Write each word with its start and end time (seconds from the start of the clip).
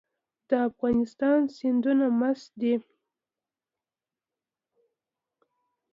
د 0.49 0.51
افغانستان 0.69 1.39
سیندونه 1.57 2.05
مست 2.19 2.49
دي 2.61 2.75